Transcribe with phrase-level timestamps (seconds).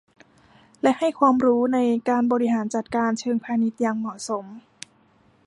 [0.81, 4.45] และให้ความรู้ในการบริหารจัดการเชิงพาณิชย์อย่างเหมาะสม